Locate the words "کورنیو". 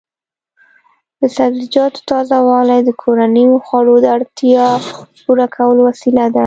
3.01-3.63